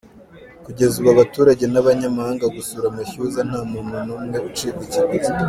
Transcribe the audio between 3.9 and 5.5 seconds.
n’umwe ucibwa ikiguzi.